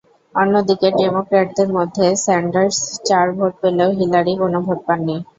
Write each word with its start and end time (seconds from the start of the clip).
অন্যদিকে 0.35 0.87
ডেমোক্র্যাটদের 0.99 1.69
মধ্যে 1.77 2.05
স্যান্ডার্স 2.23 2.75
চার 3.07 3.27
ভোট 3.37 3.53
পেলেও 3.61 3.89
হিলারি 3.99 4.33
কোনো 4.41 4.57
ভোট 4.65 4.79
পাননি। 4.87 5.15